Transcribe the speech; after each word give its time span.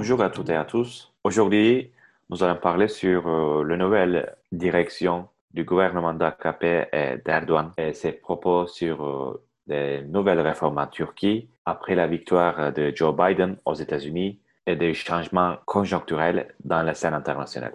Bonjour 0.00 0.22
à 0.22 0.30
toutes 0.30 0.48
et 0.48 0.54
à 0.54 0.64
tous. 0.64 1.12
Aujourd'hui, 1.24 1.92
nous 2.30 2.42
allons 2.42 2.58
parler 2.58 2.88
sur 2.88 3.28
euh, 3.28 3.62
la 3.64 3.76
nouvelle 3.76 4.34
direction 4.50 5.28
du 5.52 5.64
gouvernement 5.64 6.14
d'AKP 6.14 6.64
et 6.90 7.18
d'Erdogan 7.22 7.72
et 7.76 7.92
ses 7.92 8.12
propos 8.12 8.66
sur 8.66 9.04
euh, 9.04 9.44
des 9.66 10.02
nouvelles 10.04 10.40
réformes 10.40 10.78
en 10.78 10.86
Turquie 10.86 11.50
après 11.66 11.94
la 11.94 12.06
victoire 12.06 12.72
de 12.72 12.90
Joe 12.96 13.14
Biden 13.14 13.58
aux 13.66 13.74
États-Unis 13.74 14.40
et 14.66 14.74
des 14.74 14.94
changements 14.94 15.58
conjoncturels 15.66 16.54
dans 16.64 16.82
la 16.82 16.94
scène 16.94 17.12
internationale. 17.12 17.74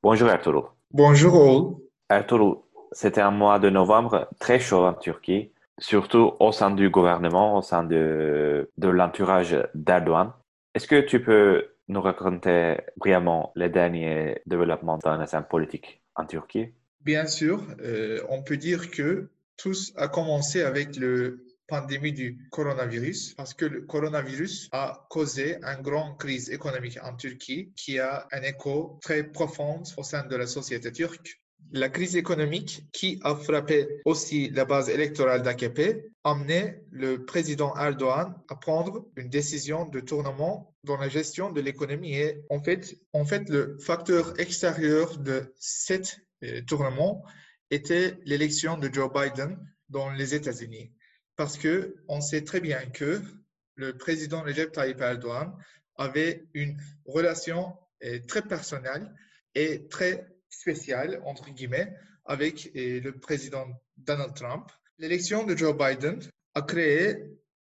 Bonjour 0.00 0.28
Arturo. 0.28 0.68
Bonjour 0.92 1.34
all. 1.34 2.16
Arturo, 2.16 2.68
c'était 2.92 3.20
un 3.20 3.32
mois 3.32 3.58
de 3.58 3.68
novembre 3.68 4.28
très 4.38 4.60
chaud 4.60 4.84
en 4.86 4.94
Turquie, 4.94 5.50
surtout 5.76 6.34
au 6.38 6.52
sein 6.52 6.70
du 6.70 6.88
gouvernement, 6.88 7.58
au 7.58 7.62
sein 7.62 7.82
de, 7.82 8.70
de 8.78 8.88
l'entourage 8.88 9.58
d'Erdogan. 9.74 10.30
Est-ce 10.78 10.86
que 10.86 11.00
tu 11.00 11.20
peux 11.20 11.70
nous 11.88 12.00
raconter 12.00 12.76
brièvement 12.96 13.50
les 13.56 13.68
derniers 13.68 14.40
développements 14.46 14.96
dans 14.98 15.16
la 15.16 15.42
politique 15.42 16.00
en 16.14 16.24
Turquie? 16.24 16.68
Bien 17.00 17.26
sûr, 17.26 17.66
euh, 17.80 18.22
on 18.28 18.44
peut 18.44 18.56
dire 18.56 18.92
que 18.92 19.28
tout 19.56 19.74
a 19.96 20.06
commencé 20.06 20.62
avec 20.62 20.94
la 20.94 21.30
pandémie 21.66 22.12
du 22.12 22.38
coronavirus 22.52 23.34
parce 23.34 23.54
que 23.54 23.64
le 23.64 23.80
coronavirus 23.86 24.68
a 24.70 25.04
causé 25.10 25.56
une 25.64 25.82
grande 25.82 26.16
crise 26.16 26.48
économique 26.48 27.00
en 27.02 27.16
Turquie 27.16 27.72
qui 27.74 27.98
a 27.98 28.28
un 28.30 28.42
écho 28.42 29.00
très 29.02 29.24
profond 29.24 29.82
au 29.96 30.04
sein 30.04 30.24
de 30.28 30.36
la 30.36 30.46
société 30.46 30.92
turque. 30.92 31.40
La 31.72 31.90
crise 31.90 32.16
économique 32.16 32.84
qui 32.92 33.20
a 33.24 33.34
frappé 33.34 34.00
aussi 34.06 34.48
la 34.50 34.64
base 34.64 34.88
électorale 34.88 35.42
d'AKP 35.42 36.02
amené 36.24 36.80
le 36.90 37.26
président 37.26 37.76
Erdogan 37.76 38.34
à 38.48 38.56
prendre 38.56 39.06
une 39.16 39.28
décision 39.28 39.84
de 39.86 40.00
tournement 40.00 40.74
dans 40.84 40.96
la 40.96 41.10
gestion 41.10 41.52
de 41.52 41.60
l'économie. 41.60 42.14
Et 42.14 42.40
en 42.48 42.62
fait, 42.62 42.96
en 43.12 43.26
fait, 43.26 43.50
le 43.50 43.76
facteur 43.78 44.38
extérieur 44.40 45.18
de 45.18 45.52
cet 45.58 46.20
euh, 46.42 46.62
tournement 46.62 47.22
était 47.70 48.18
l'élection 48.24 48.78
de 48.78 48.90
Joe 48.90 49.10
Biden 49.12 49.58
dans 49.90 50.10
les 50.10 50.34
États-Unis. 50.34 50.92
Parce 51.36 51.58
que 51.58 51.96
on 52.08 52.22
sait 52.22 52.44
très 52.44 52.60
bien 52.60 52.80
que 52.86 53.20
le 53.74 53.96
président 53.96 54.42
Recep 54.42 54.72
Tayyip 54.72 55.00
Erdogan 55.02 55.52
avait 55.96 56.46
une 56.54 56.80
relation 57.04 57.74
euh, 58.04 58.20
très 58.26 58.42
personnelle 58.42 59.14
et 59.54 59.86
très 59.88 60.26
spécial, 60.50 61.20
entre 61.24 61.50
guillemets, 61.50 61.92
avec 62.24 62.70
le 62.74 63.10
président 63.12 63.66
Donald 63.96 64.34
Trump. 64.34 64.70
L'élection 64.98 65.44
de 65.44 65.56
Joe 65.56 65.76
Biden 65.76 66.20
a 66.54 66.62
créé 66.62 67.16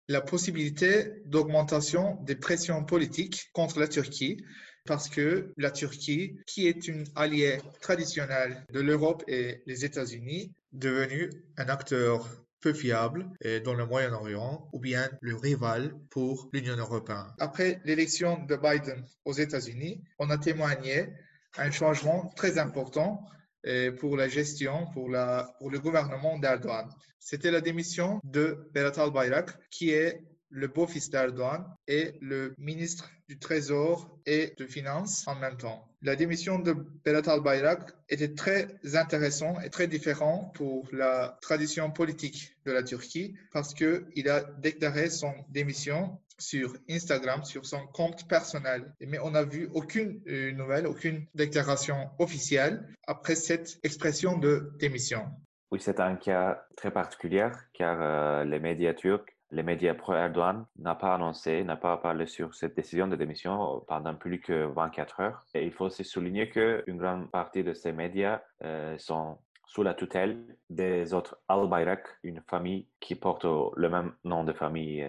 la 0.09 0.21
possibilité 0.21 1.23
d'augmentation 1.25 2.19
des 2.23 2.37
pressions 2.37 2.85
politiques 2.85 3.51
contre 3.53 3.81
la 3.81 3.89
Turquie 3.89 4.45
parce 4.85 5.09
que 5.09 5.53
la 5.57 5.71
Turquie, 5.71 6.37
qui 6.47 6.67
est 6.67 6.89
une 6.89 7.05
alliée 7.15 7.59
traditionnelle 7.81 8.67
de 8.73 8.81
l'Europe 8.81 9.23
et 9.29 9.63
des 9.67 9.85
États-Unis, 9.85 10.53
devenu 10.73 11.31
un 11.57 11.69
acteur 11.69 12.29
peu 12.61 12.73
fiable 12.73 13.29
dans 13.65 13.75
le 13.75 13.87
Moyen-Orient 13.87 14.69
ou 14.73 14.81
bien 14.81 15.09
le 15.21 15.37
rival 15.37 15.95
pour 16.11 16.49
l'Union 16.53 16.77
européenne. 16.77 17.27
Après 17.39 17.81
l'élection 17.85 18.45
de 18.45 18.57
Biden 18.57 19.05
aux 19.25 19.33
États-Unis, 19.33 20.03
on 20.19 20.31
a 20.31 20.39
témoigné 20.39 21.09
un 21.57 21.71
changement 21.71 22.33
très 22.37 22.59
important 22.59 23.25
euh, 23.67 23.93
pour 23.93 24.17
la 24.17 24.29
gestion, 24.29 24.87
pour, 24.93 25.09
le 25.09 25.79
gouvernement 25.79 26.39
d'Erdogan. 26.39 26.89
C'était 27.21 27.51
la 27.51 27.61
démission 27.61 28.21
de 28.25 28.69
Berat 28.75 29.01
al-Bayrak, 29.01 29.51
qui 29.71 29.91
est 29.91 30.25
le 30.51 30.67
beau-fils 30.67 31.11
d'Erdogan 31.11 31.65
et 31.87 32.19
le 32.21 32.55
ministre 32.59 33.11
du 33.29 33.39
Trésor 33.39 34.19
et 34.27 34.53
de 34.59 34.67
Finances 34.67 35.27
en 35.29 35.37
même 35.37 35.57
temps. 35.57 35.89
La 36.03 36.17
démission 36.17 36.59
de 36.59 36.73
Berat 37.05 37.33
al-Bayrak 37.33 37.93
était 38.09 38.35
très 38.35 38.67
intéressant 38.95 39.61
et 39.61 39.71
très 39.71 39.87
différent 39.87 40.51
pour 40.57 40.89
la 40.93 41.39
tradition 41.41 41.91
politique 41.91 42.57
de 42.67 42.73
la 42.73 42.83
Turquie 42.83 43.35
parce 43.53 43.73
qu'il 43.73 44.29
a 44.29 44.43
déclaré 44.59 45.09
son 45.09 45.33
démission 45.49 46.19
sur 46.43 46.75
Instagram, 46.91 47.45
sur 47.45 47.65
son 47.65 47.87
compte 47.87 48.27
personnel. 48.29 48.93
Mais 49.01 49.19
on 49.19 49.31
n'a 49.31 49.45
vu 49.45 49.71
aucune 49.75 50.21
euh, 50.29 50.53
nouvelle, 50.53 50.87
aucune 50.87 51.27
déclaration 51.35 52.11
officielle 52.19 52.87
après 53.07 53.35
cette 53.35 53.79
expression 53.83 54.39
de 54.39 54.73
démission. 54.79 55.25
Oui, 55.71 55.81
c'est 55.81 56.01
un 56.01 56.17
cas 56.17 56.67
très 56.77 56.91
particulier 56.91 57.49
car 57.73 57.99
euh, 58.01 58.45
les 58.45 58.61
médias 58.61 58.93
turcs, 58.93 59.25
les 59.51 59.63
médias 59.63 59.95
pro-Erdogan 59.95 60.67
n'ont 60.79 60.97
pas 60.97 61.15
annoncé, 61.15 61.63
n'ont 61.63 61.77
pas 61.77 61.97
parlé 61.99 62.27
sur 62.27 62.55
cette 62.55 62.75
décision 62.75 63.07
de 63.07 63.17
démission 63.17 63.83
pendant 63.87 64.15
plus 64.15 64.41
que 64.41 64.65
24 64.65 65.21
heures. 65.21 65.45
Et 65.55 65.65
il 65.65 65.73
faut 65.73 65.87
aussi 65.87 66.05
souligner 66.05 66.51
qu'une 66.51 66.97
grande 66.97 67.31
partie 67.31 67.63
de 67.63 67.75
ces 67.75 67.93
médias 67.93 68.41
euh, 68.65 68.97
sont 68.99 69.39
sous 69.67 69.83
la 69.83 69.95
tutelle 69.95 70.45
des 70.69 71.15
autres 71.15 71.39
Al-Bayrak, 71.49 72.07
une 72.23 72.43
famille 72.43 72.87
qui 73.01 73.15
porte 73.15 73.45
le 73.45 73.89
même 73.89 74.13
nom 74.25 74.45
de 74.45 74.53
famille 74.53 75.07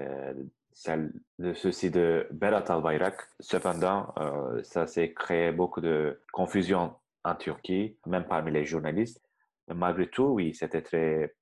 celle 0.74 1.14
de 1.40 1.54
ceci 1.54 1.90
de 1.90 2.28
Berat 2.32 2.66
al-Bayrak. 2.68 3.16
Cependant, 3.40 4.14
euh, 4.18 4.62
ça 4.64 4.88
s'est 4.88 5.14
créé 5.14 5.52
beaucoup 5.52 5.82
de 5.82 6.22
confusion 6.32 6.96
en 7.24 7.36
Turquie, 7.36 7.98
même 8.06 8.26
parmi 8.26 8.52
les 8.52 8.66
journalistes. 8.66 9.22
Malgré 9.68 10.10
tout, 10.10 10.26
oui, 10.26 10.54
c'était 10.54 10.82
très 10.82 11.36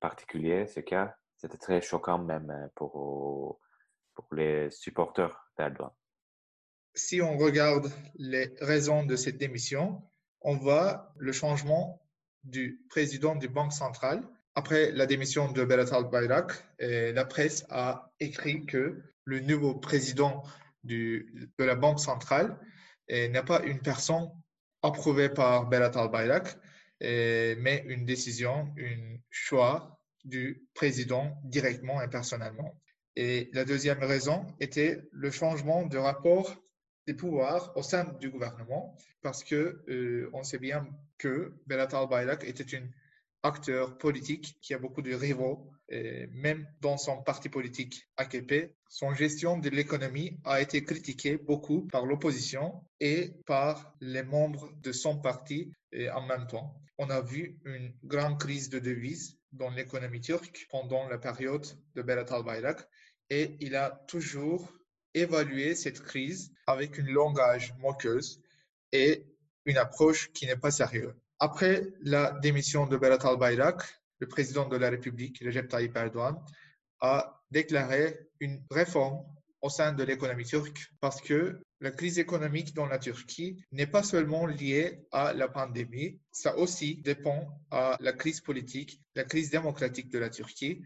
particulier 0.00 0.66
ce 0.66 0.80
cas. 0.80 1.14
C'était 1.36 1.58
très 1.58 1.80
choquant 1.82 2.18
même 2.18 2.50
euh, 2.50 2.68
pour, 2.74 3.60
pour 4.14 4.26
les 4.32 4.70
supporters 4.70 5.50
d'Erdogan. 5.58 5.90
Si 6.94 7.20
on 7.20 7.36
regarde 7.36 7.92
les 8.14 8.54
raisons 8.60 9.04
de 9.04 9.16
cette 9.16 9.36
démission, 9.36 10.02
on 10.40 10.56
voit 10.56 11.12
le 11.18 11.32
changement 11.32 12.00
du 12.42 12.80
président 12.88 13.34
du 13.34 13.48
Banque 13.48 13.72
centrale 13.72 14.22
après 14.56 14.90
la 14.92 15.06
démission 15.06 15.52
de 15.52 15.64
Berat 15.64 15.94
al-Bayrak, 15.94 16.50
la 16.80 17.24
presse 17.26 17.64
a 17.68 18.10
écrit 18.18 18.64
que 18.64 19.02
le 19.24 19.40
nouveau 19.40 19.74
président 19.74 20.42
de 20.82 21.26
la 21.58 21.74
Banque 21.74 22.00
centrale 22.00 22.58
n'est 23.10 23.42
pas 23.44 23.62
une 23.62 23.80
personne 23.80 24.30
approuvée 24.82 25.28
par 25.28 25.68
Berat 25.68 25.92
al-Bayrak, 25.94 26.56
mais 27.00 27.84
une 27.86 28.06
décision, 28.06 28.72
un 28.78 29.18
choix 29.30 30.00
du 30.24 30.66
président 30.74 31.38
directement 31.44 32.00
et 32.02 32.08
personnellement. 32.08 32.80
Et 33.14 33.50
la 33.52 33.64
deuxième 33.64 34.02
raison 34.02 34.46
était 34.58 35.02
le 35.12 35.30
changement 35.30 35.86
de 35.86 35.98
rapport 35.98 36.56
des 37.06 37.14
pouvoirs 37.14 37.72
au 37.76 37.82
sein 37.82 38.04
du 38.20 38.30
gouvernement, 38.30 38.96
parce 39.22 39.44
que 39.44 39.84
euh, 39.88 40.28
on 40.32 40.42
sait 40.42 40.58
bien 40.58 40.88
que 41.18 41.54
Berat 41.66 41.88
al-Bayrak 41.92 42.44
était 42.44 42.64
une 42.64 42.90
acteur 43.46 43.96
politique 43.98 44.58
qui 44.60 44.74
a 44.74 44.78
beaucoup 44.78 45.02
de 45.02 45.14
rivaux, 45.14 45.70
et 45.88 46.26
même 46.32 46.66
dans 46.80 46.98
son 46.98 47.22
parti 47.22 47.48
politique 47.48 48.08
AKP. 48.16 48.74
Son 48.88 49.14
gestion 49.14 49.58
de 49.58 49.68
l'économie 49.70 50.38
a 50.44 50.60
été 50.60 50.84
critiquée 50.84 51.36
beaucoup 51.36 51.86
par 51.86 52.06
l'opposition 52.06 52.82
et 53.00 53.32
par 53.46 53.94
les 54.00 54.22
membres 54.22 54.72
de 54.82 54.92
son 54.92 55.18
parti 55.18 55.72
en 56.12 56.26
même 56.26 56.46
temps. 56.48 56.80
On 56.98 57.10
a 57.10 57.20
vu 57.20 57.58
une 57.64 57.94
grande 58.04 58.38
crise 58.40 58.68
de 58.68 58.78
devises 58.78 59.38
dans 59.52 59.70
l'économie 59.70 60.20
turque 60.20 60.66
pendant 60.70 61.08
la 61.08 61.18
période 61.18 61.66
de 61.94 62.02
Berat 62.02 62.34
al-Bayrak 62.34 62.80
et 63.30 63.56
il 63.60 63.76
a 63.76 63.90
toujours 64.08 64.72
évalué 65.14 65.74
cette 65.74 66.00
crise 66.00 66.52
avec 66.66 66.98
une 66.98 67.10
langage 67.10 67.74
moqueuse 67.78 68.42
et 68.92 69.24
une 69.64 69.78
approche 69.78 70.32
qui 70.32 70.46
n'est 70.46 70.56
pas 70.56 70.70
sérieuse. 70.70 71.14
Après 71.38 71.82
la 72.00 72.30
démission 72.40 72.86
de 72.86 72.96
Berat 72.96 73.28
al-Bayrak, 73.28 73.82
le 74.20 74.26
président 74.26 74.66
de 74.68 74.76
la 74.76 74.88
République, 74.88 75.42
Recep 75.44 75.68
Tayyip 75.68 75.94
Erdogan, 75.94 76.36
a 77.00 77.42
déclaré 77.50 78.18
une 78.40 78.64
réforme 78.70 79.22
au 79.60 79.68
sein 79.68 79.92
de 79.92 80.02
l'économie 80.02 80.44
turque 80.46 80.92
parce 81.00 81.20
que 81.20 81.60
la 81.80 81.90
crise 81.90 82.18
économique 82.18 82.74
dans 82.74 82.86
la 82.86 82.98
Turquie 82.98 83.62
n'est 83.70 83.86
pas 83.86 84.02
seulement 84.02 84.46
liée 84.46 85.04
à 85.12 85.34
la 85.34 85.48
pandémie, 85.48 86.18
ça 86.32 86.56
aussi 86.56 86.96
dépend 87.02 87.46
à 87.70 87.98
la 88.00 88.14
crise 88.14 88.40
politique, 88.40 89.02
la 89.14 89.24
crise 89.24 89.50
démocratique 89.50 90.08
de 90.08 90.18
la 90.18 90.30
Turquie. 90.30 90.82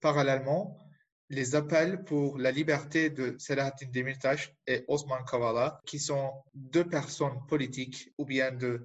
Parallèlement, 0.00 0.76
les 1.30 1.54
appels 1.54 2.02
pour 2.02 2.36
la 2.38 2.50
liberté 2.50 3.10
de 3.10 3.36
Selahattin 3.38 3.86
Demirtas 3.92 4.48
et 4.66 4.84
Osman 4.88 5.24
Kavala, 5.24 5.80
qui 5.86 6.00
sont 6.00 6.32
deux 6.52 6.84
personnes 6.84 7.46
politiques 7.48 8.12
ou 8.18 8.24
bien 8.24 8.50
de 8.50 8.84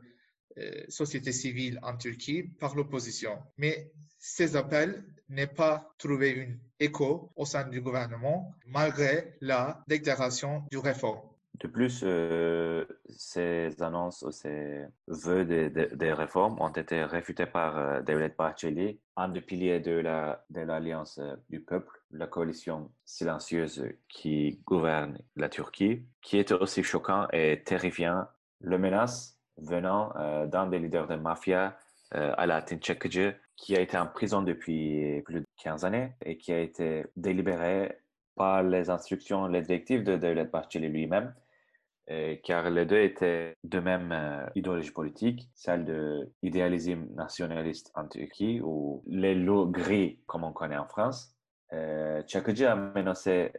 société 0.87 1.31
civile 1.31 1.79
en 1.83 1.95
Turquie 1.97 2.43
par 2.43 2.75
l'opposition. 2.75 3.37
Mais 3.57 3.91
ces 4.17 4.55
appels 4.55 5.03
n'ont 5.29 5.47
pas 5.47 5.93
trouvé 5.97 6.41
un 6.41 6.57
écho 6.79 7.31
au 7.35 7.45
sein 7.45 7.67
du 7.67 7.81
gouvernement 7.81 8.51
malgré 8.65 9.35
la 9.41 9.83
déclaration 9.87 10.63
du 10.71 10.77
réforme. 10.77 11.21
De 11.59 11.67
plus, 11.67 12.01
euh, 12.03 12.85
ces 13.09 13.81
annonces 13.81 14.21
ou 14.21 14.31
ces 14.31 14.85
vœux 15.07 15.43
des 15.45 16.13
réformes 16.13 16.59
ont 16.61 16.69
été 16.69 17.03
réfutés 17.03 17.45
par 17.45 17.77
euh, 17.77 18.01
David 18.01 18.33
Barcelli, 18.37 18.99
un 19.17 19.27
des 19.27 19.41
piliers 19.41 19.81
de 19.81 20.01
l'Alliance 20.63 21.17
euh, 21.17 21.35
du 21.49 21.59
peuple, 21.59 22.01
la 22.11 22.27
coalition 22.27 22.89
silencieuse 23.03 23.83
qui 24.07 24.61
gouverne 24.65 25.19
la 25.35 25.49
Turquie, 25.49 26.05
qui 26.21 26.37
est 26.37 26.51
aussi 26.53 26.81
choquant 26.81 27.27
et 27.33 27.61
terrifiant. 27.65 28.25
Le 28.61 28.77
menace 28.77 29.38
venant 29.61 30.13
d'un 30.47 30.67
des 30.67 30.79
leaders 30.79 31.07
de 31.07 31.15
mafia, 31.15 31.77
Alaaddin 32.11 32.79
Çakıcı, 32.79 33.35
qui 33.59 33.75
a 33.75 33.81
été 33.81 33.97
en 33.97 34.07
prison 34.07 34.41
depuis 34.41 35.21
plus 35.25 35.41
de 35.41 35.45
15 35.57 35.83
années 35.83 36.13
et 36.25 36.37
qui 36.37 36.53
a 36.53 36.59
été 36.59 37.05
délibéré 37.17 37.99
par 38.35 38.63
les 38.63 38.89
instructions, 38.89 39.47
les 39.47 39.61
directives 39.61 40.03
de 40.03 40.15
Devlet 40.15 40.45
Bahçeli 40.45 40.87
lui-même, 40.87 41.33
euh, 42.09 42.37
car 42.41 42.69
les 42.69 42.85
deux 42.85 43.01
étaient 43.01 43.57
de 43.63 43.79
même 43.79 44.11
euh, 44.13 44.45
idéologie 44.55 44.91
politique, 44.91 45.49
celle 45.53 45.83
de 45.83 46.31
l'idéalisme 46.41 47.05
nationaliste 47.15 47.91
en 47.95 48.07
Turquie 48.07 48.61
ou 48.63 49.03
les 49.07 49.35
loups 49.35 49.67
gris 49.67 50.19
comme 50.25 50.45
on 50.45 50.53
connaît 50.53 50.77
en 50.77 50.87
France. 50.87 51.35
Euh, 51.73 52.23
a 52.23 52.75
menacé 52.75 53.51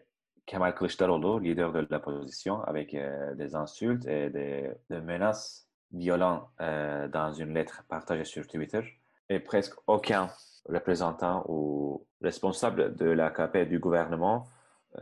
Kemal 0.46 0.74
Kılıçdaroğlu, 0.74 1.44
leader 1.44 1.72
de 1.72 1.86
l'opposition, 1.90 2.62
avec 2.62 2.94
euh, 2.94 3.34
des 3.34 3.54
insultes 3.54 4.06
et 4.06 4.30
des 4.30 4.72
menaces 4.88 5.69
violentes 5.92 6.48
dans 6.58 7.32
une 7.32 7.54
lettre 7.54 7.82
partagée 7.88 8.24
sur 8.24 8.46
Twitter. 8.46 8.80
Et 9.28 9.40
presque 9.40 9.74
aucun 9.86 10.30
représentant 10.68 11.44
ou 11.48 12.06
responsable 12.22 12.94
de 12.96 13.06
l'AKP 13.06 13.68
du 13.68 13.78
gouvernement 13.78 14.46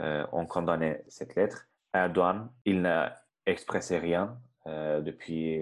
euh, 0.00 0.25
ont 0.32 0.46
condamné 0.46 1.00
cette 1.08 1.35
lettre. 1.35 1.67
Erdogan, 1.94 2.50
il 2.64 2.82
n'a 2.82 3.14
expressé 3.46 3.99
rien 3.99 4.38
euh, 4.67 5.00
depuis 5.00 5.61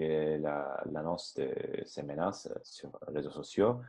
l'annonce 0.91 1.33
de 1.35 1.49
ces 1.85 2.03
menaces 2.03 2.49
sur 2.63 2.89
les 3.07 3.15
réseaux 3.15 3.31
sociaux. 3.31 3.81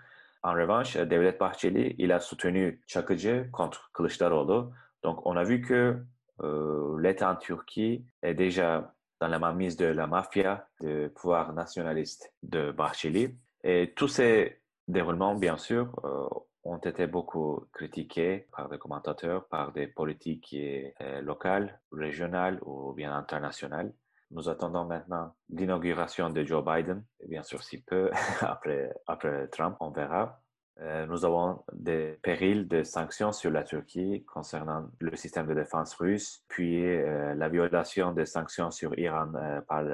En 0.43 0.53
revanche, 0.53 0.97
Devlet 0.97 1.37
Bahçeli, 1.39 1.97
il 1.99 2.13
a 2.13 2.21
soutenu 2.21 2.81
Çakıcı 2.87 3.51
contre 3.51 3.91
Kılıçdaroğlu. 3.93 4.71
Donc, 5.03 5.27
on 5.27 5.37
a 5.37 5.43
vu 5.43 5.61
que 5.61 5.97
euh, 6.41 6.97
l'État 7.01 7.33
en 7.33 7.37
Turquie 7.37 8.05
est 8.23 8.35
déjà 8.35 8.95
dans 9.21 9.29
la 9.29 9.39
mainmise 9.39 9.77
de 9.77 9.87
la 9.87 10.07
mafia, 10.07 10.69
du 10.81 11.11
pouvoir 11.15 11.53
nationaliste 11.53 12.33
de 12.43 12.71
Bahçeli. 12.71 13.37
Et 13.65 13.93
tous 13.97 14.09
ces 14.09 14.63
déroulements, 14.87 15.35
bien 15.35 15.57
sûr, 15.57 15.93
ont 16.69 16.79
été 16.79 17.07
beaucoup 17.07 17.67
critiqués 17.73 18.47
par 18.53 18.69
des 18.69 18.79
commentateurs, 18.79 19.47
par 19.49 19.73
des 19.73 19.87
politiques 19.87 20.55
euh, 20.55 21.21
locales, 21.23 21.81
régionales 21.93 22.59
ou 22.63 22.93
bien 22.93 23.15
internationales. 23.15 23.93
Nous 24.31 24.49
attendons 24.49 24.85
maintenant 24.85 25.35
l'inauguration 25.49 26.29
de 26.29 26.45
Joe 26.45 26.63
Biden, 26.65 27.03
bien 27.27 27.43
sûr 27.43 27.63
si 27.63 27.83
peu 27.83 28.11
après 29.07 29.49
Trump, 29.49 29.77
on 29.81 29.91
verra. 29.91 30.41
Euh, 30.81 31.07
nous 31.07 31.25
avons 31.25 31.65
des 31.73 32.19
périls 32.23 32.69
de 32.69 32.85
sanctions 32.85 33.33
sur 33.33 33.51
la 33.51 33.65
Turquie 33.65 34.25
concernant 34.25 34.89
le 35.01 35.17
système 35.17 35.47
de 35.47 35.55
défense 35.55 35.95
russe, 35.95 36.45
puis 36.49 36.85
euh, 36.85 37.35
la 37.35 37.49
violation 37.49 38.13
des 38.13 38.27
sanctions 38.27 38.71
sur 38.71 38.95
l'Iran 38.95 39.33
par, 39.67 39.85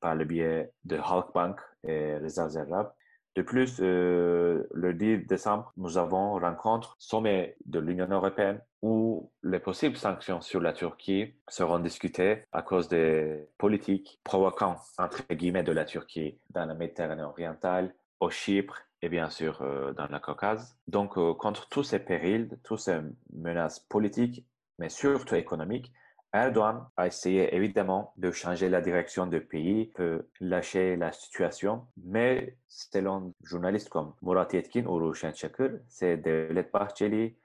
par 0.00 0.14
le 0.14 0.24
biais 0.24 0.72
de 0.84 0.96
Halkbank 0.96 1.58
et 1.84 2.18
les 2.20 2.38
arabes. 2.38 2.92
De 3.36 3.42
plus, 3.42 3.80
euh, 3.80 4.66
le 4.72 4.94
10 4.94 5.26
décembre, 5.26 5.70
nous 5.76 5.98
avons 5.98 6.38
rencontre 6.38 6.96
sommet 6.98 7.54
de 7.66 7.78
l'Union 7.78 8.08
européenne 8.08 8.62
où 8.80 9.30
les 9.42 9.58
possibles 9.58 9.98
sanctions 9.98 10.40
sur 10.40 10.60
la 10.60 10.72
Turquie 10.72 11.34
seront 11.46 11.78
discutées 11.78 12.44
à 12.52 12.62
cause 12.62 12.88
des 12.88 13.46
politiques 13.58 14.20
provoquant, 14.24 14.76
entre 14.96 15.22
guillemets, 15.34 15.64
de 15.64 15.72
la 15.72 15.84
Turquie 15.84 16.38
dans 16.48 16.64
la 16.64 16.72
Méditerranée 16.74 17.24
orientale, 17.24 17.94
au 18.20 18.30
Chypre 18.30 18.80
et 19.06 19.08
bien 19.08 19.30
sûr 19.30 19.62
euh, 19.62 19.92
dans 19.92 20.08
le 20.08 20.18
Caucase. 20.18 20.76
Donc, 20.88 21.16
euh, 21.16 21.32
contre 21.32 21.68
tous 21.68 21.84
ces 21.84 22.00
périls, 22.00 22.50
toutes 22.64 22.80
ces 22.80 22.98
menaces 23.32 23.78
politiques, 23.78 24.44
mais 24.78 24.88
surtout 24.88 25.36
économiques, 25.36 25.92
Erdogan 26.32 26.86
a 26.96 27.06
essayé 27.06 27.54
évidemment 27.54 28.12
de 28.16 28.32
changer 28.32 28.68
la 28.68 28.80
direction 28.80 29.26
du 29.26 29.40
pays, 29.40 29.92
de 29.96 30.28
lâcher 30.40 30.96
la 30.96 31.12
situation, 31.12 31.86
mais 31.96 32.58
selon 32.68 33.32
journalistes 33.44 33.88
comme 33.88 34.12
Murat 34.22 34.48
Yetkin 34.52 34.86
ou 34.86 34.98
Ruşen 34.98 35.32
Çakır, 35.32 35.80
c'est 35.88 36.16
Devlet 36.18 36.68
Bahçeli, 36.70 37.36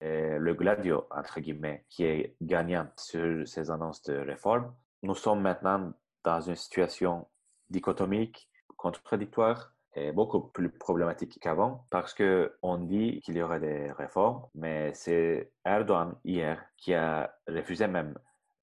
le 0.00 0.52
gladio, 0.54 1.06
entre 1.10 1.40
guillemets, 1.40 1.84
qui 1.90 2.04
est 2.04 2.36
gagnant 2.40 2.88
sur 2.96 3.46
ces 3.46 3.70
annonces 3.70 4.02
de 4.04 4.16
réforme. 4.16 4.72
Nous 5.02 5.16
sommes 5.16 5.42
maintenant 5.42 5.92
dans 6.24 6.40
une 6.40 6.54
situation 6.54 7.26
dichotomique, 7.68 8.48
contradictoire, 8.76 9.74
beaucoup 10.12 10.40
plus 10.40 10.70
problématique 10.70 11.38
qu'avant 11.40 11.86
parce 11.90 12.14
que 12.14 12.56
on 12.62 12.78
dit 12.78 13.20
qu'il 13.22 13.36
y 13.36 13.42
aurait 13.42 13.60
des 13.60 13.92
réformes, 13.92 14.42
mais 14.54 14.92
c'est 14.94 15.52
Erdogan 15.64 16.14
hier 16.24 16.64
qui 16.76 16.94
a 16.94 17.34
refusé 17.48 17.86
même 17.86 18.14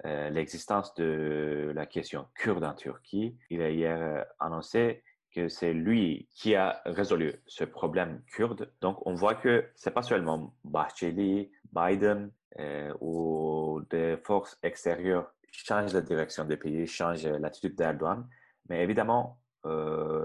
euh, 0.06 0.30
l'existence 0.30 0.94
de 0.96 1.72
la 1.74 1.86
question 1.86 2.28
kurde 2.36 2.64
en 2.64 2.74
Turquie. 2.74 3.38
Il 3.50 3.62
a 3.62 3.70
hier 3.70 3.98
euh, 4.00 4.24
annoncé 4.40 5.04
que 5.32 5.48
c'est 5.48 5.74
lui 5.74 6.28
qui 6.32 6.54
a 6.54 6.82
résolu 6.86 7.42
ce 7.48 7.64
problème 7.64 8.22
kurde. 8.28 8.72
Donc, 8.82 9.06
on 9.08 9.16
voit 9.16 9.36
que 9.36 9.66
c'est 9.76 9.92
pas 9.92 10.04
seulement 10.04 10.54
Bahçeli, 10.64 11.50
Biden 11.72 12.30
euh, 12.60 12.94
ou 13.02 13.82
des 13.90 14.18
forces 14.18 14.60
extérieures 14.64 15.32
changent 15.52 15.94
la 15.94 16.02
direction 16.02 16.44
du 16.44 16.58
pays, 16.58 16.86
changent 16.86 17.26
l'attitude 17.26 17.76
d'Erdogan, 17.76 18.28
mais 18.70 18.84
évidemment, 18.84 19.40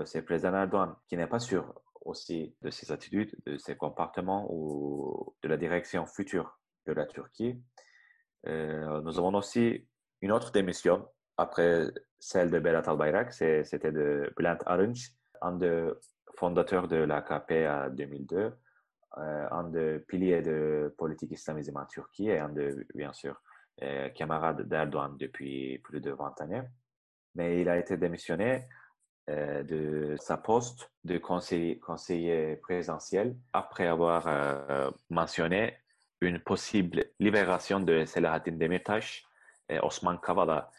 c'est 0.04 0.18
le 0.18 0.24
président 0.24 0.54
Erdogan 0.54 0.94
qui 1.08 1.16
n'est 1.16 1.26
pas 1.26 1.38
sûr 1.38 1.74
aussi 2.02 2.54
de 2.62 2.70
ses 2.70 2.92
attitudes, 2.92 3.34
de 3.46 3.56
ses 3.58 3.76
comportements 3.76 4.46
ou 4.50 5.34
de 5.42 5.48
la 5.48 5.56
direction 5.56 6.06
future 6.06 6.58
de 6.86 6.92
la 6.92 7.06
Turquie. 7.06 7.62
Euh, 8.46 9.00
nous 9.02 9.18
avons 9.18 9.34
aussi 9.34 9.86
une 10.22 10.32
autre 10.32 10.50
démission 10.50 11.06
après 11.36 11.86
celle 12.18 12.50
de 12.50 12.58
Berat 12.58 12.82
Albayrak, 12.86 13.32
c'était 13.32 13.92
de 13.92 14.32
Bülent 14.36 14.58
Arınç, 14.66 15.12
un 15.40 15.52
des 15.52 15.90
fondateurs 16.36 16.86
de 16.86 16.96
l'AKP 16.96 17.66
en 17.66 17.90
2002, 17.90 18.52
euh, 19.18 19.48
un 19.50 19.64
des 19.64 19.98
piliers 20.00 20.42
de 20.42 20.94
politique 20.98 21.32
islamisme 21.32 21.76
en 21.76 21.86
Turquie 21.86 22.28
et 22.28 22.38
un 22.38 22.50
de, 22.50 22.86
bien 22.94 23.12
sûr, 23.12 23.40
euh, 23.82 24.10
camarade 24.10 24.68
d'Erdogan 24.68 25.16
depuis 25.18 25.78
plus 25.78 26.00
de 26.00 26.10
20 26.10 26.40
années. 26.42 26.62
Mais 27.34 27.60
il 27.62 27.68
a 27.68 27.78
été 27.78 27.96
démissionné 27.96 28.68
de 29.28 30.16
sa 30.18 30.36
poste 30.36 30.90
de 31.04 31.18
conseiller, 31.18 32.56
présidentiel 32.56 33.36
après 33.52 33.86
avoir 33.86 34.92
mentionné 35.08 35.76
une 36.20 36.40
possible 36.40 37.04
libération 37.18 37.80
de 37.80 38.04
Selahattin 38.04 38.52
Demirtas 38.52 39.22
et 39.68 39.78
Osman 39.78 40.18
Kavala 40.18 40.70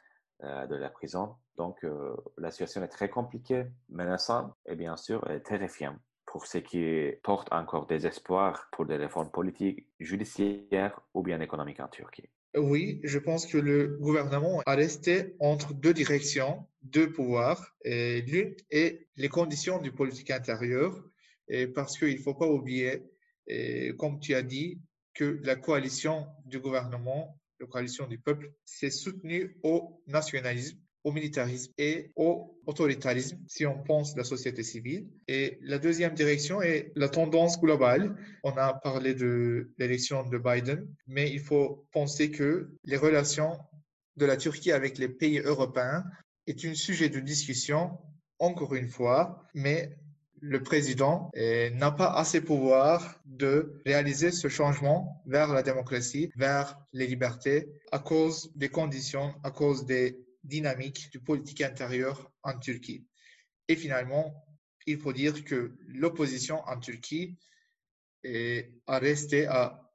euh, 0.43 0.67
de 0.67 0.75
la 0.75 0.89
prison. 0.89 1.35
Donc, 1.57 1.83
euh, 1.83 2.15
la 2.37 2.51
situation 2.51 2.83
est 2.83 2.87
très 2.87 3.09
compliquée, 3.09 3.65
menaçante 3.89 4.53
et 4.65 4.75
bien 4.75 4.97
sûr 4.97 5.23
terrifiante 5.45 5.97
pour 6.25 6.45
ceux 6.45 6.61
qui 6.61 7.11
portent 7.23 7.51
encore 7.51 7.87
des 7.87 8.07
espoirs 8.07 8.69
pour 8.71 8.85
des 8.85 8.95
réformes 8.95 9.29
politiques, 9.29 9.85
judiciaires 9.99 10.99
ou 11.13 11.23
bien 11.23 11.41
économiques 11.41 11.81
en 11.81 11.89
Turquie. 11.89 12.29
Oui, 12.55 13.01
je 13.03 13.19
pense 13.19 13.45
que 13.45 13.57
le 13.57 13.97
gouvernement 13.99 14.61
a 14.65 14.75
resté 14.75 15.35
entre 15.39 15.73
deux 15.73 15.93
directions, 15.93 16.65
deux 16.83 17.11
pouvoirs. 17.11 17.75
L'une 17.85 18.55
est 18.69 19.07
les 19.15 19.29
conditions 19.29 19.79
du 19.79 19.91
politique 19.91 20.31
intérieur, 20.31 21.01
parce 21.75 21.97
qu'il 21.97 22.15
ne 22.15 22.21
faut 22.21 22.35
pas 22.35 22.47
oublier, 22.47 23.03
comme 23.97 24.19
tu 24.19 24.33
as 24.35 24.43
dit, 24.43 24.79
que 25.13 25.39
la 25.43 25.55
coalition 25.55 26.27
du 26.45 26.59
gouvernement, 26.59 27.37
la 27.59 27.67
coalition 27.67 28.07
du 28.07 28.17
peuple, 28.17 28.53
s'est 28.65 28.89
soutenue 28.89 29.57
au 29.61 30.01
nationalisme, 30.07 30.79
au 31.03 31.11
militarisme 31.11 31.73
et 31.77 32.11
au 32.15 32.57
autoritarisme, 32.65 33.39
si 33.47 33.65
on 33.65 33.83
pense 33.83 34.15
la 34.15 34.23
société 34.23 34.63
civile. 34.63 35.09
Et 35.27 35.57
la 35.61 35.79
deuxième 35.79 36.13
direction 36.13 36.61
est 36.61 36.91
la 36.95 37.09
tendance 37.09 37.59
globale. 37.59 38.15
On 38.43 38.51
a 38.51 38.73
parlé 38.73 39.13
de 39.15 39.73
l'élection 39.77 40.23
de 40.23 40.37
Biden, 40.37 40.87
mais 41.07 41.29
il 41.29 41.39
faut 41.39 41.87
penser 41.91 42.31
que 42.31 42.69
les 42.85 42.97
relations 42.97 43.57
de 44.15 44.25
la 44.25 44.37
Turquie 44.37 44.71
avec 44.71 44.97
les 44.97 45.09
pays 45.09 45.39
européens 45.39 46.03
est 46.51 46.65
un 46.65 46.75
sujet 46.75 47.09
de 47.09 47.19
discussion, 47.19 47.97
encore 48.39 48.75
une 48.75 48.89
fois, 48.89 49.47
mais 49.53 49.97
le 50.41 50.61
président 50.61 51.29
eh, 51.33 51.69
n'a 51.71 51.91
pas 51.91 52.11
assez 52.13 52.41
pouvoir 52.41 53.21
de 53.25 53.81
réaliser 53.85 54.31
ce 54.31 54.49
changement 54.49 55.23
vers 55.25 55.53
la 55.53 55.63
démocratie, 55.63 56.29
vers 56.35 56.77
les 56.93 57.07
libertés, 57.07 57.69
à 57.91 57.99
cause 57.99 58.51
des 58.55 58.69
conditions, 58.69 59.33
à 59.43 59.51
cause 59.51 59.85
des 59.85 60.19
dynamiques 60.43 61.09
du 61.11 61.19
politique 61.19 61.61
intérieur 61.61 62.31
en 62.43 62.57
Turquie. 62.57 63.05
Et 63.67 63.75
finalement, 63.75 64.43
il 64.87 64.99
faut 64.99 65.13
dire 65.13 65.45
que 65.45 65.77
l'opposition 65.87 66.61
en 66.67 66.79
Turquie 66.79 67.37
eh, 68.23 68.73
a 68.87 68.99
resté 68.99 69.45
à 69.45 69.89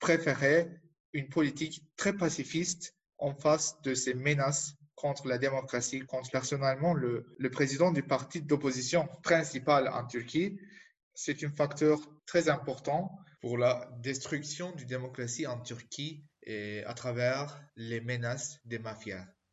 préférer 0.00 0.68
une 1.12 1.28
politique 1.28 1.84
très 1.96 2.12
pacifiste 2.12 2.94
en 3.18 3.34
face 3.34 3.80
de 3.82 3.94
ces 3.94 4.14
menaces 4.14 4.74
contre 5.00 5.26
la 5.28 5.38
démocratie, 5.38 6.00
contre 6.00 6.30
personnellement 6.30 6.92
le, 6.92 7.24
président 7.50 7.90
du 7.90 8.02
parti 8.02 8.42
d'opposition 8.42 9.08
principal 9.22 9.88
en 9.88 10.06
Turquie. 10.06 10.60
C'est 11.14 11.42
un 11.42 11.50
facteur 11.50 11.98
très 12.26 12.50
important 12.50 13.10
pour 13.40 13.56
la 13.56 13.90
destruction 14.02 14.72
de 14.72 14.80
la 14.80 14.86
démocratie 14.86 15.46
en 15.46 15.58
Turquie 15.60 16.22
et 16.42 16.84
à 16.84 16.92
travers 16.92 17.62
les 17.76 18.02
menaces 18.02 18.58
des 18.66 18.78
mafias. 18.78 19.26